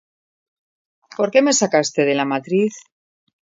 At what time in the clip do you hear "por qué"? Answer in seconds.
1.17-1.39